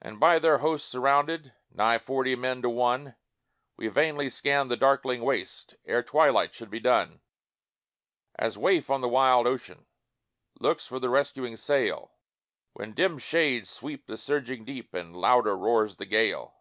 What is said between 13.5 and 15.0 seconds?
sweep the surging deep,